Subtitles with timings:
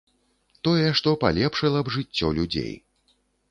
[0.67, 2.73] Тое, што палепшыла б жыццё людзей.